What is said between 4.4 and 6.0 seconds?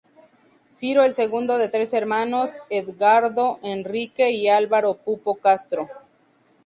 Álvaro Pupo Castro.